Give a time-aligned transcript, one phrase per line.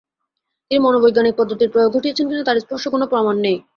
[0.71, 3.57] তিনি মনোবৈজ্ঞানিক পদ্ধতির প্রয়োগ ঘটিয়েছেন কিনা তার স্পষ্ট কোনো প্রমাণ নেই।